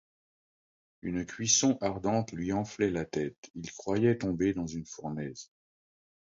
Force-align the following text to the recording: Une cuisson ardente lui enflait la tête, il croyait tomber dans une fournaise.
Une 1.03 1.27
cuisson 1.27 1.77
ardente 1.79 2.31
lui 2.31 2.53
enflait 2.53 2.89
la 2.89 3.05
tête, 3.05 3.51
il 3.53 3.71
croyait 3.71 4.17
tomber 4.17 4.51
dans 4.51 4.65
une 4.65 4.87
fournaise. 4.87 5.51